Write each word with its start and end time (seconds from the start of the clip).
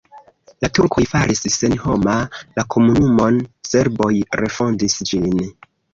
La 0.63 0.67
turkoj 0.77 1.03
faris 1.09 1.43
senhoma 1.57 2.15
la 2.61 2.65
komunumon, 2.77 3.37
serboj 3.73 4.11
refondis 4.43 4.97
ĝin. 5.13 5.45